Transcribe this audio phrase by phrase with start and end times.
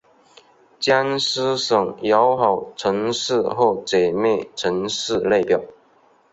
[0.79, 5.61] 江苏省友好城市或姐妹城市列表